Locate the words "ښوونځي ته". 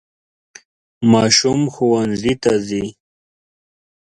1.73-2.51